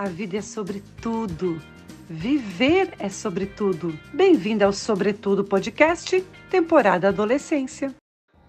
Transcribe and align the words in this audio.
A 0.00 0.08
vida 0.08 0.38
é 0.38 0.40
sobre 0.40 0.82
tudo. 1.02 1.60
Viver 2.08 2.94
é 2.98 3.10
sobre 3.10 3.44
tudo. 3.44 3.92
Bem-vinda 4.14 4.64
ao 4.64 4.72
Sobretudo 4.72 5.44
Podcast, 5.44 6.24
temporada 6.48 7.08
Adolescência. 7.08 7.94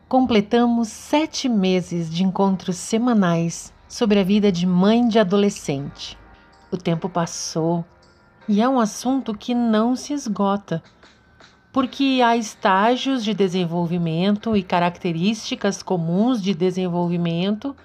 Completamos 0.07 0.87
sete 0.87 1.49
meses 1.49 2.09
de 2.09 2.23
encontros 2.23 2.77
semanais 2.77 3.73
sobre 3.89 4.21
a 4.21 4.23
vida 4.23 4.49
de 4.49 4.65
mãe 4.65 5.05
de 5.05 5.19
adolescente. 5.19 6.17
O 6.71 6.77
tempo 6.77 7.09
passou 7.09 7.83
e 8.47 8.61
é 8.61 8.69
um 8.69 8.79
assunto 8.79 9.37
que 9.37 9.53
não 9.53 9.93
se 9.93 10.13
esgota, 10.13 10.81
porque 11.73 12.21
há 12.23 12.37
estágios 12.37 13.25
de 13.25 13.33
desenvolvimento 13.33 14.55
e 14.55 14.63
características 14.63 15.83
comuns 15.83 16.41
de 16.41 16.53
desenvolvimento, 16.53 17.75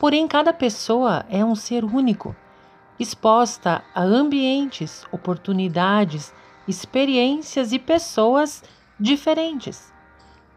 porém 0.00 0.26
cada 0.26 0.52
pessoa 0.52 1.24
é 1.30 1.44
um 1.44 1.54
ser 1.54 1.84
único 1.84 2.34
exposta 2.98 3.82
a 3.94 4.02
ambientes, 4.02 5.04
oportunidades, 5.12 6.32
experiências 6.66 7.72
e 7.72 7.78
pessoas 7.78 8.62
diferentes. 8.98 9.92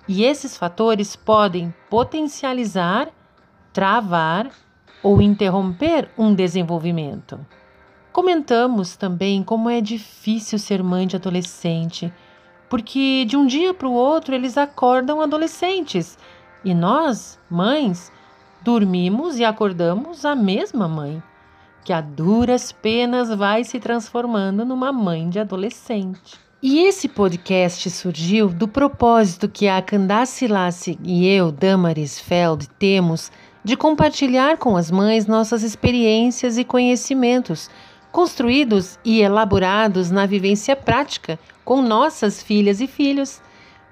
E 0.08 0.24
esses 0.24 0.58
fatores 0.58 1.16
podem 1.16 1.74
potencializar, 1.90 3.10
travar 3.72 4.50
ou 5.04 5.22
interromper 5.22 6.10
um 6.18 6.34
desenvolvimento. 6.34 7.40
Comentamos 8.12 8.98
também 8.98 9.44
como 9.44 9.70
é 9.70 9.80
difícil 9.80 10.60
ser 10.60 10.84
mãe 10.84 11.08
de 11.08 11.16
adolescente, 11.16 12.12
porque 12.70 13.26
de 13.26 13.38
um 13.38 13.46
dia 13.46 13.74
para 13.74 13.88
o 13.88 13.94
outro 13.94 14.36
eles 14.36 14.58
acordam 14.58 15.22
adolescentes 15.22 16.18
e 16.66 16.74
nós, 16.74 17.40
mães, 17.50 18.12
dormimos 18.62 19.40
e 19.40 19.46
acordamos 19.46 20.26
a 20.26 20.36
mesma 20.36 20.88
mãe 20.88 21.24
que 21.84 21.94
a 21.94 22.02
duras 22.02 22.72
penas 22.72 23.30
vai 23.30 23.64
se 23.64 23.80
transformando 23.80 24.66
numa 24.66 24.92
mãe 24.92 25.30
de 25.30 25.40
adolescente. 25.40 26.40
E 26.64 26.80
esse 26.82 27.08
podcast 27.08 27.90
surgiu 27.90 28.48
do 28.50 28.68
propósito 28.68 29.50
que 29.50 29.68
a 29.68 29.82
Candace 29.82 30.48
Lassi 30.48 30.98
e 31.04 31.28
eu, 31.28 31.52
Damaris 31.52 32.20
Feld, 32.20 32.70
temos 32.78 33.32
de 33.64 33.76
compartilhar 33.76 34.58
com 34.58 34.78
as 34.78 34.92
mães 34.92 35.26
nossas 35.26 35.64
experiências 35.64 36.60
e 36.60 36.64
conhecimentos, 36.64 37.70
construídos 38.12 39.00
e 39.04 39.22
elaborados 39.22 40.12
na 40.12 40.28
vivência 40.28 40.76
prática 40.76 41.40
com 41.66 41.82
nossas 41.82 42.44
filhas 42.44 42.80
e 42.80 42.86
filhos, 42.86 43.42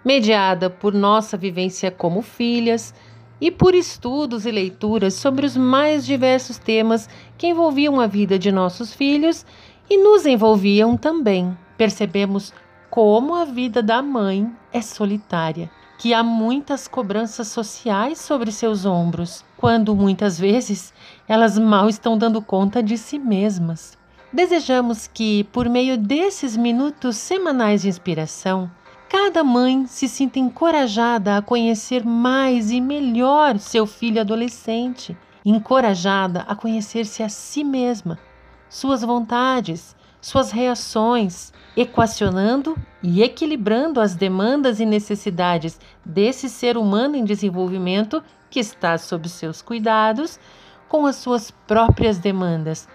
mediada 0.06 0.70
por 0.70 0.94
nossa 0.94 1.36
vivência 1.38 1.90
como 1.90 2.22
filhas, 2.22 2.94
e 3.42 3.50
por 3.50 3.74
estudos 3.74 4.46
e 4.46 4.52
leituras 4.52 5.14
sobre 5.14 5.46
os 5.46 5.56
mais 5.56 6.06
diversos 6.06 6.58
temas 6.58 7.08
que 7.38 7.48
envolviam 7.48 8.00
a 8.00 8.08
vida 8.08 8.38
de 8.38 8.52
nossos 8.52 8.94
filhos 8.94 9.46
e 9.90 9.98
nos 9.98 10.26
envolviam 10.26 10.98
também. 10.98 11.58
Percebemos 11.78 12.54
como 12.90 13.36
a 13.36 13.46
vida 13.46 13.82
da 13.82 14.02
mãe 14.02 14.52
é 14.74 14.82
solitária, 14.82 15.70
que 15.98 16.14
há 16.14 16.24
muitas 16.24 16.88
cobranças 16.88 17.48
sociais 17.48 18.20
sobre 18.20 18.52
seus 18.52 18.86
ombros, 18.86 19.44
quando 19.58 19.96
muitas 19.96 20.40
vezes 20.40 20.94
elas 21.28 21.58
mal 21.58 21.88
estão 21.90 22.18
dando 22.18 22.42
conta 22.42 22.82
de 22.82 22.98
si 22.98 23.20
mesmas. 23.20 23.98
Desejamos 24.32 25.08
que, 25.08 25.44
por 25.46 25.68
meio 25.68 25.98
desses 25.98 26.56
minutos 26.56 27.18
semanais 27.18 27.82
de 27.82 27.90
inspiração, 27.90 28.70
cada 29.10 29.44
mãe 29.44 29.88
se 29.88 30.08
sinta 30.08 30.38
encorajada 30.38 31.36
a 31.36 31.42
conhecer 31.42 32.06
mais 32.06 32.70
e 32.70 32.80
melhor 32.80 33.58
seu 33.58 33.88
filho 33.88 34.22
adolescente, 34.22 35.18
encorajada 35.44 36.46
a 36.48 36.56
conhecer-se 36.56 37.24
a 37.24 37.28
si 37.28 37.64
mesma, 37.64 38.20
suas 38.70 39.02
vontades, 39.02 39.96
suas 40.22 40.52
reações, 40.52 41.52
equacionando 41.76 42.78
e 43.02 43.24
equilibrando 43.24 44.00
as 44.00 44.16
demandas 44.16 44.80
e 44.80 44.86
necessidades 44.86 45.80
desse 46.06 46.48
ser 46.48 46.78
humano 46.78 47.16
em 47.16 47.26
desenvolvimento 47.26 48.24
que 48.48 48.60
está 48.60 48.96
sob 48.98 49.28
seus 49.28 49.62
cuidados, 49.62 50.40
com 50.88 51.06
as 51.08 51.16
suas 51.16 51.50
próprias 51.50 52.20
demandas 52.20 52.88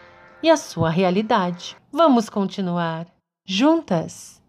e 0.43 0.49
a 0.49 0.57
sua 0.57 0.91
realidade. 0.91 1.77
Vamos 1.93 2.29
continuar 2.29 3.07
juntas! 3.47 4.41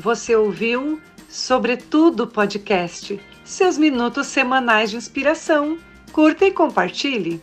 Você 0.00 0.36
ouviu 0.36 1.00
Sobretudo 1.28 2.24
Podcast, 2.24 3.20
seus 3.44 3.76
minutos 3.76 4.28
semanais 4.28 4.90
de 4.90 4.96
inspiração. 4.96 5.76
Curta 6.12 6.44
e 6.44 6.52
compartilhe. 6.52 7.42